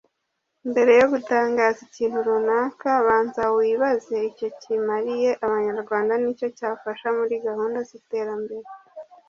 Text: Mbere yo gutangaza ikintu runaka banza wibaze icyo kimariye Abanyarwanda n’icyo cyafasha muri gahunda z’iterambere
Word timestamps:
Mbere 0.69 0.91
yo 0.99 1.05
gutangaza 1.13 1.79
ikintu 1.89 2.17
runaka 2.27 2.89
banza 3.07 3.43
wibaze 3.57 4.15
icyo 4.29 4.47
kimariye 4.59 5.29
Abanyarwanda 5.45 6.13
n’icyo 6.17 6.47
cyafasha 6.57 7.07
muri 7.17 7.35
gahunda 7.47 7.79
z’iterambere 7.87 8.67